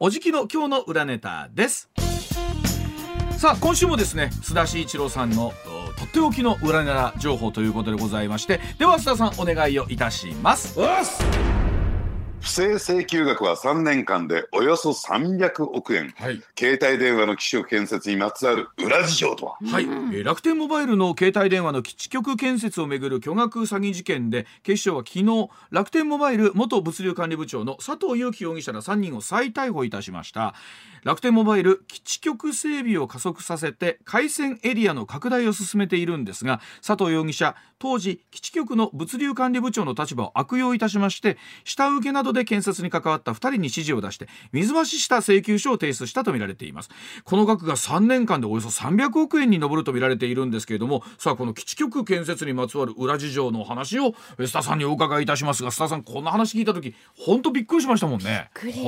[0.00, 1.90] おじきの今日の裏ネタです。
[3.36, 5.52] さあ今週もですね須田慎一郎さんの
[5.98, 10.78] とっておきの裏ネタ情報ということでございましてでは須田さんお願いをいたします。
[12.40, 30.54] 不正請求額は3年間でおよそ300億円、はい、携帯電話の基地局建設にまつわる裏事情とは、はい、え楽天モバイルの携帯電話の基地局建設をめぐる巨額詐欺事件で警視庁は昨日楽天モバイル元物流管理部長の佐藤裕樹容疑者ら3人を再逮捕いたしました。
[31.04, 46.90] 楽天モバイル基地局整備を加速させて回線エリアの拡大を進めているんですが佐藤容疑者当時基地局の物流管理部長の立場を悪用いたしまして下請けなどで建設に関わった2人に指示を出して水増しした請求書を提出したとみられています。
[47.24, 58.50] この額が3年間でおよそ300億円に上るとみられているんですけれどもさあこの基地局建設にまつわる裏事情の話を須田さんにお伺いいたしますが須田さんこんな話聞いた時本当びっくりしましたもんね。
[58.62, 58.82] びっくり、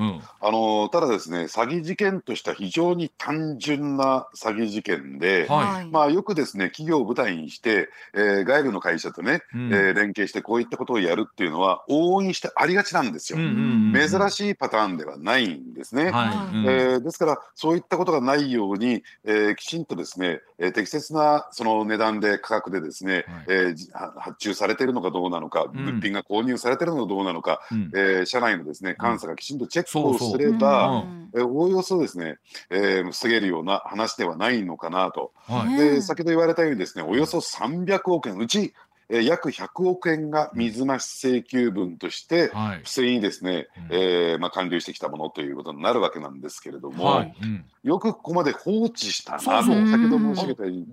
[0.00, 31.04] うん、あのただですね詐欺事件としては非常に単純な詐欺事件で、はい、まあよくですね企業を舞台にして、えー、外部の会社とね、うん、えー、連携してこういったことをやるっていうのは往々にしてありがちなんですよ、うんうんうん、珍しいパターンではないんですね、はい、えー、ですからそういったことがないように、えー、きちんとですね、えー、適切なその値段で価格でですね、はい、えー、発注されているのかどうなのか、物品が購入されているのかどうなのか、うん、えー、社内のですね監査がきちんとチェックをすれば、
[31.36, 32.38] えおおよそですね、
[32.70, 38.74] えー、防げるような話ではないのかなと、はい、で先ほど言われたようにですねおよそ300億円うち
[39.10, 42.50] え約100億円が水増し請求分として
[42.84, 50.86] 不正にですね、はい、えー、まあ、還流してきたものということになるわけなんですけれども、はいうん、よくここまで放置したなと先ほど申し上げたように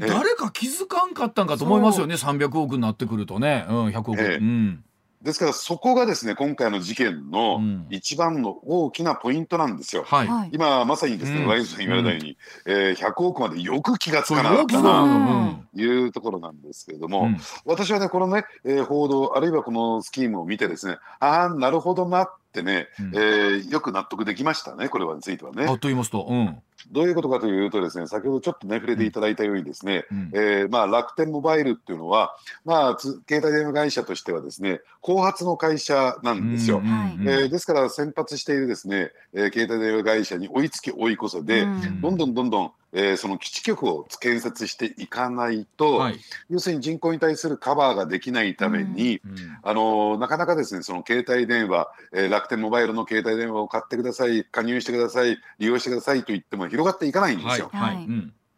[0.00, 4.84] 誰か気づかんかったんかと思いますよね300億になってくるとね、うん、100億、えー、うん
[5.24, 7.58] ですからそこがですね今回の事件の
[7.88, 10.04] 一番の大きなポイントなんですよ。
[10.06, 12.36] はい、今まさにですね、うん、ワイズさん言われたように、
[12.66, 25.66] うん、えー、100億までよく気がつかなかったなというところなんですけれども、うん、私はねこのね、えー、報道あるいはこのスキームを見てですねああなるほどなってね、うん、えー、よく納得できましたねこれはについてはね。
[25.66, 26.56] と言いますと、うん。
[26.92, 57.68] どういうことかというとですね先ほどちょっとね触れていただいたようにですね、うん、えー、まあ、楽天モバイルっていうのは、まあ、携帯電話会社としてはですね後発の会社なんですよ、うん、えー、ですから先発しているですね、えー、携帯電話会社に追いつき追い越せで、うん、どんどんどんどんえー、その基地局を建設していかないと、はい、要するに人口に対するカバーができないために、うん、あのなかなかですねその携帯電話、えー、楽天モバイルの携帯電話を買ってください加入してください利用してくださいと言っても広がっていかないんですよ。
[57.72, 57.96] はい。
[57.96, 58.08] はい、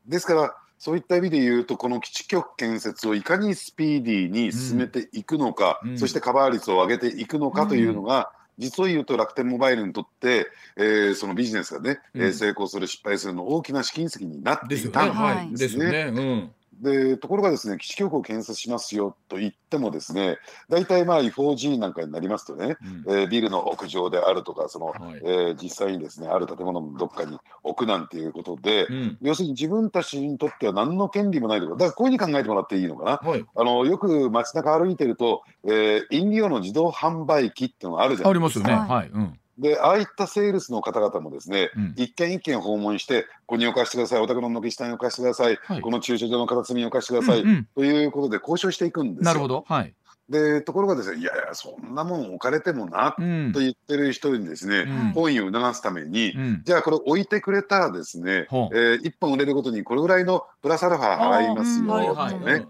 [0.06, 10.46] ですからそういった意味で言うとこの基地局建設をいかにスピーディーに進めていくのか、うん、そしてカバー率を上げていくのかというのが、実を言うと楽天モバイルにとって、
[10.76, 15.04] えー、そのビジネスがね、うん、成功する失敗するの大きな試金石になっていた。
[15.44, 15.84] んですね。
[15.86, 16.20] ですよね。
[16.20, 16.50] うん
[16.80, 20.38] でところがですね基地局を建設しますよと言ってもですね
[20.68, 22.76] 大体まあ 4G なんかになりますとね、
[23.06, 38.30] うん、えー、ビルの屋上であるとかその、はい、えー、実際にですねある建物のどっかに置くなんていうことで、うん、要するに自分たちにとっては何の権利もないとかだからこういうふうに考えてもらっていいのかな、はい、あのよく街中歩いてると、えー、飲料の自動販売機っていうのがあるじゃないですか。
[38.30, 38.72] ありますよね。
[38.72, 49.24] はい、うんでああいったセールスの方々もですね、うん、一軒一軒訪問してここに置かせてくださいお宅の軒下に置かせてください、はい、この駐車場の片隅に置かせてください、うんうん、ということで交渉していくんですよ。
[49.24, 49.94] なるほど、はい。
[50.28, 58.34] でところがですねいやいやそんなもん置かれてもな、と言ってる人にですね、うん、本意を促すために、うん、じゃあこれ置いてくれたらですね、う。
[58.34, 62.66] ん、えー、1本売れるごとにこれぐらいのプラスアルファ払いますよとね、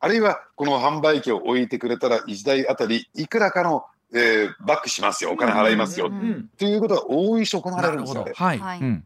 [0.00, 5.32] あるいはこの販売機を置いてくれたら1台あたりいくらかのえー、バックしますよ。
[5.32, 8.24] お金払いますよ、っていうことが大いし行われるんですよ。
[8.24, 8.32] ね。
[8.34, 9.02] はい、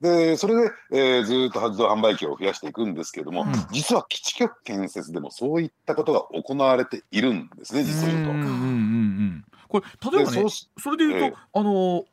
[0.00, 8.32] でそれで、えー、ずっと発動販売機を増やしていくんですけれども、うん、実は基地局建設でもそういったことが行われているんですね実を言うと。
[9.68, 10.44] これ例えばね
[10.78, 12.04] それで言うと、えー、あの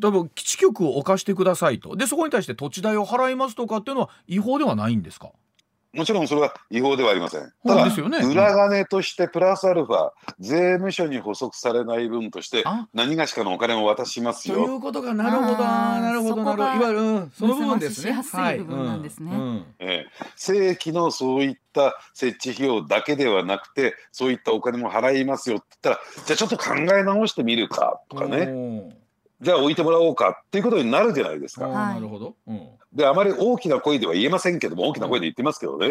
[0.00, 1.96] 多分基地局を置かしてくださいと。
[1.96, 5.30] でそこに対して土地代を払いますとかっていうのは違法ではないんですか？
[5.94, 7.52] もちろんそれは違法ではありません。
[7.66, 12.62] ただ、ね、裏金としてプラスアルファ、税務署に補足されない分として、
[12.92, 14.56] 何がしかのお金を渡しますよ。
[14.56, 18.12] ということが、なるほど、なるほど、なるほど、いわゆる、うん、その部分ですね。
[18.12, 19.64] はい、なんですね。
[19.78, 20.04] え
[20.36, 28.98] 正規のそういった設置費用だけではなくて、そういったお金も払いますよって言ったら、じゃあちょっと考え直してみるかとかね。
[29.40, 31.68] じゃあ置いてもらおうかっていうことになるじゃないですか。
[31.68, 32.67] なるほど、うん、
[32.98, 35.88] であまり大きな声では言えませんけども大きな声で言ってますけどね、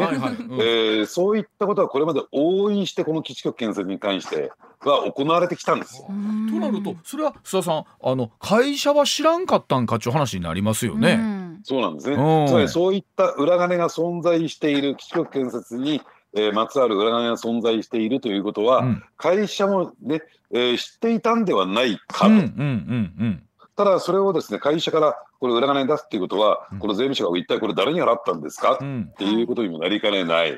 [0.60, 4.52] えそういったことはこれまで応援してこの基地局建設に関して
[4.82, 6.02] は行われてきたんです。
[6.02, 6.08] よ。
[6.08, 11.58] となるとそれは須田さんあの会社は知らんかったんかっていう話になりますよね。
[11.62, 12.18] うそうなんですね。
[12.50, 16.02] つまりそういった裏金が存在している基地局建設に
[16.34, 20.22] えー、まつわる裏金が存在しているということは、うん、会社もね、
[20.52, 22.32] えー、知っていたんではないかと。
[22.32, 23.44] うんうんうんうん
[23.78, 30.58] ただそれをですね会社からこれ裏金に出すっていうことは、この税務署が一体これ誰に払ったんですか、っていうことにもなりかねない、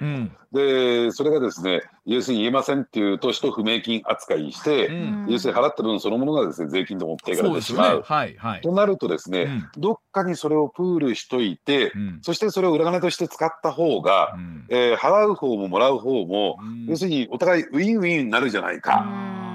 [0.53, 4.89] でそれがですね要するに言えませんっていうと使途不明金扱いして、
[5.27, 7.95] 要するに払った分そのものがですね税金で持っていかれてしまう。
[7.97, 14.37] うねはいはい、となるとですね、どっかにそれをプールしといて、そしてそれを裏金として使った方が、
[14.69, 16.57] えー、払う方ももらう方も、
[16.87, 19.05] 要するにお互いウィンウィンになるじゃないか、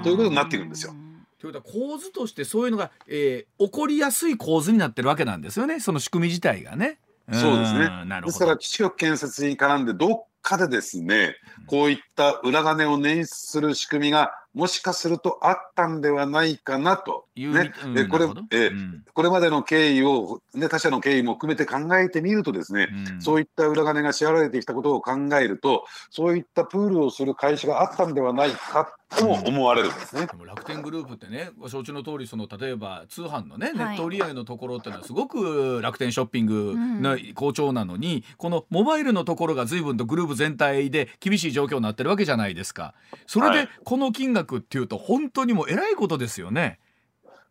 [0.03, 0.93] ということになっているんですよ。
[1.45, 5.79] ということは構図としてそういうのが、えー、起こりやすい構図になってるわけなんですよね。
[5.79, 6.99] その仕組み自体がね。
[7.31, 7.89] そうですね。
[8.23, 11.35] ですから基地局建設に絡んでどっかでですね
[11.67, 30.27] こういった裏金を捻出する仕組みがもしかするとあったんではないかなと、これえ、うん、これまでの経緯を、ね、他社の経緯も含めて考えてみるとですね、うん、そういった裏金が支払われてきたことを考えるとそういったプールをする会社があったんではないかとも思われるんですね。
[30.45, 42.93] 楽天グループってねご承知の通りその例えば通販のね、ネット売り上げのところっていうのはすごく楽天ショッピングの好調なのに、このモバイルのところが随分とグループ全体で厳しい状況になってるわけじゃないですか。
[43.27, 46.79] それでこの金額っていうと本当にもえらいことですよね。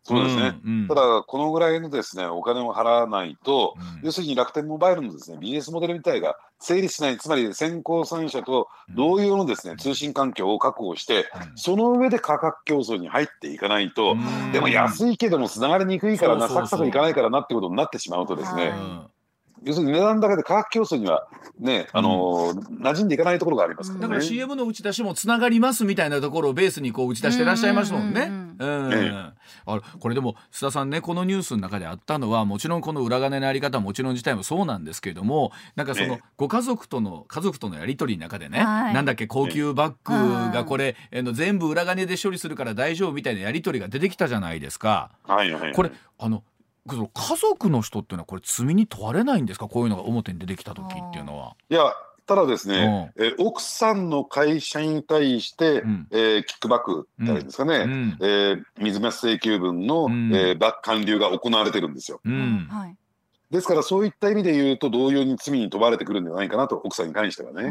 [0.07, 11.25] そうですね、うんうん、ただ、このぐらいのですねお金を払わないと、うん、要するに楽天モバイルのですねビジネスモデル自体が成立しない、つまり先行産社と同様のですね、通信環境を確保して、
[11.55, 14.15] その上で価格競争に入っていかないと、
[14.53, 18.73] でも安いけどもつながりにくいからな、サクサクいかないからなってことになってしまうとですね、
[19.65, 21.27] 要するに値段だけで価格競争には
[21.59, 28.29] ね、あのー、馴染んでいかないところがありますから、ね、だから CM の打ち出しもつながりますみたいなところをベースにこう打ち出してらっしゃいますもんね。
[28.59, 29.33] うん。
[29.65, 45.11] あこれでも須田さんねこのニュースの中であったのはもちろんこの裏金のやり方はもちろん自体もそうなんですけれどもなんかそのご家族との家族とのやり取りの中でね、なんだっけ高級バッグがこれ、えの全部裏金で処理するから大丈夫みたいなやり取りが出てきたじゃないですか。
[45.23, 46.43] はいはいはい、これあの
[46.87, 49.67] 家族の人っていうのはこれ罪に問われないんですか？
[49.67, 51.55] こういうのが表に出てきた時っていうのは。
[51.69, 51.93] いや
[52.27, 62.21] ただですね、うん、え奥さんの会社に対して、うん、えー、キックバックってあるんですかね、うん、えー、水増し請求分の、うん、えー、バ還流が行われてるんですよ。
[62.25, 62.67] うん。
[63.51, 67.69] ですからそういった意味で言うと同様に罪に問われてくるんじゃないかなと奥さんに関してはね。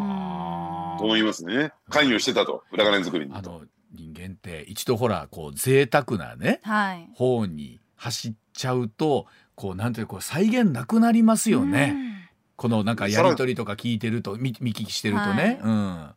[0.98, 1.72] と思いますね。
[1.90, 3.34] 関与してたと裏金作りに。
[3.34, 3.62] あの
[3.92, 12.30] 人間って一度ほらこう贅沢なね、はい、方に走っちゃうとこうなんていうこう再現なくなりますよね。
[12.56, 15.42] このなんかやり取りとか聞いてると見見聞きしてるとね。
[15.42, 16.08] はい、うん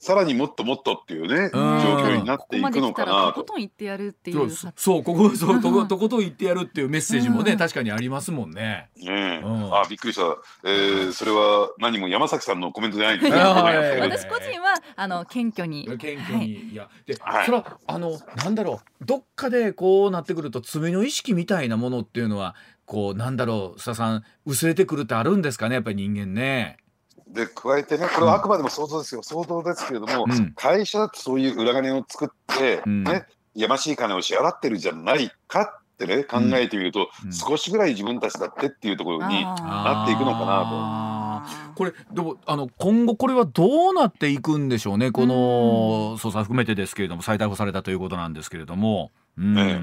[0.00, 3.32] さらにもっともっとっていうね、状況になっていくのかなと。
[3.32, 4.50] とことん言ってやるっていう。
[4.50, 8.88] そうここ そうとことことん言ってやるっていうメッセージもね、確かにありますもんね。
[8.96, 10.22] ね、うん、あびっくりした。
[10.64, 13.38] えー、それは何も山崎さんのコメントじゃないんですね。
[13.38, 15.84] 私個人はあの謙虚に。
[15.98, 22.54] 謙虚に、い、やで、はい、それはあのなんだろうどっかでこうなってくると罪の意識みたいなものっていうのは
[22.86, 26.78] こうなんだろう須田さん薄れてくるってあるんですかねやっぱり人間ね。
[27.28, 41.74] で加えてねこれはあくまでも想像ですよ、想像ですけれども、うん、会社だってそういう裏金を作って、うん、ねやましい金を支払ってるじゃないかってね考えてみると、うん、少しぐらい自分たちだってっていうところになっていくのかなと。
[41.74, 45.12] これでもあの今後これはどうなっていくんでしょうね。
[45.12, 49.12] この捜査含めてですけれども再逮捕されたということなんですけれども。
[49.38, 49.80] うん、ね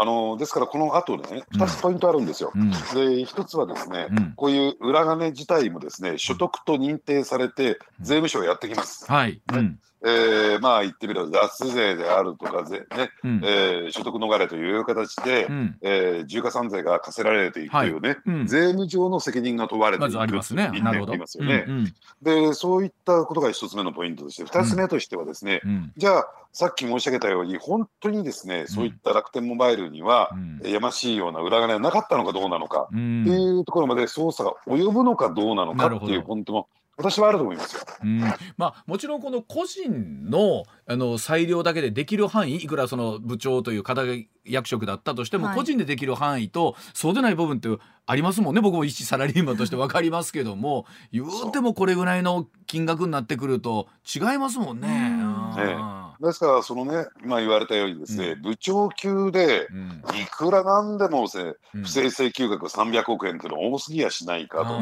[0.00, 2.52] あのですから、この後ね、2つポイントあるんですよ。
[2.54, 9.10] うん、で、1つはですね、うん、こういう裏金自体もですね、所得と認定されて、税務署がやってきます。
[9.10, 30.30] はい、うんえー、まあ言ってみれば脱税であるとかぜ、ねうん、えー、所得逃れという形で、うん、えー、重加算税が課せられていくというね、はいうん、税務上の責任が問われているまずありますよね、うんうん、でそういったことが一つ目のポイントとして、二つ目としてはですね、うん、じゃあさっき申し上げたように本当にですね、そういった楽天モバイルには、
[30.64, 37.82] やましいような裏金はなかったのかどうなのか、っていうところまで捜査が及ぶのかどうなのかっていう本当も私はあると思いますよ。
[38.02, 38.20] うん、
[38.56, 44.02] まあもちろんこの個人のあの裁量だけでできる範囲いくらその部長という肩
[44.44, 47.68] 役職だったとしても、はい、個人でできる範囲とそうでない部分って
[48.04, 48.60] ありますもんね。
[48.60, 55.12] 僕も一サラリーマンとして分かりますけども言うてもこれぐらいの金額になってくると違いますもんね。
[55.56, 59.68] ええですからそのね今言われたようにですね、うん、部長級で
[60.14, 64.80] いくらなんでも、ね、不正請求額300億円っていうのは多すぎやしないかと、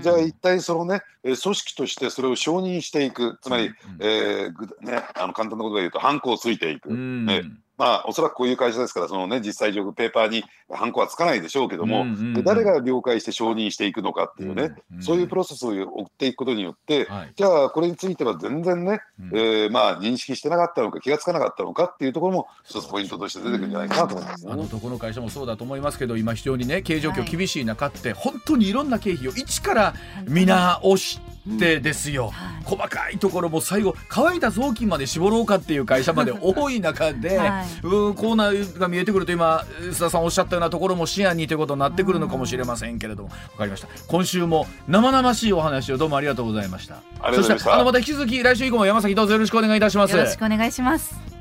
[0.00, 3.38] じゃあ一体そのね組織としてそれを承認していく。
[3.40, 7.44] つまり、えーね、あの簡単なことで言うとハンコをついていく、ね、
[7.82, 29.94] まあ、おそらくこういう会社ですから、そのね、実際上、ペーパーにハンコはつかないでしょうけども、で誰が了解して承認していくのかっていうね、うんうん、そういうプロセスを追っていくことによって、はい、じゃあ、これについては全然ね、うん、えー、まあ、認識してなかったのか、気がつかなかったのかっていうところも、一つポイントとして出てくるんじゃないかなと思います、ね、あのどこの会社もそうだと思いますけど、今、非常にね、経営状況厳しい中って、はい、本当にいろんな経費を一から
[30.28, 43.28] 見直して、ってですよ、はい、細かいところも最後乾いた雑巾まで絞ろうかっていう会社まで多い中で、はい、うコーナーが見えてくると今須田さんおっしゃったようなところも視野にということになってくるのかもしれませんけれども。
[43.52, 43.88] 分かりました。
[44.06, 47.02] 今週も生々しいお話をどうもありがとうございました。
[47.34, 50.16] そしてあのまた引き続き来週以降も山崎どうぞよろしくお願いいたします。
[50.16, 51.31] よろしくお願いします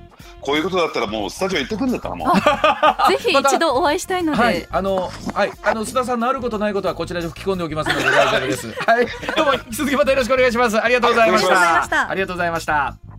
[0.41, 3.12] こういうことだったらもうスタジオ行ってくんだったらもう。
[3.12, 8.71] ぜひ一度お会いしたいので、はい、あのはいあの須田さんのあることないことはこちらで吹き込んでおきますので大丈夫です。
[8.71, 9.07] はい。
[9.38, 10.81] どうも引き続きまたよろしくお願いします。
[10.81, 12.10] ありがとうございました。
[12.10, 13.11] ありがとうございました